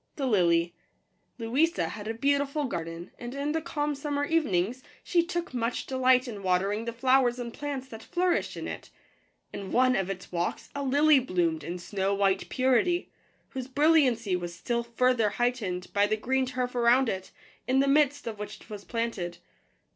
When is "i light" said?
5.93-6.27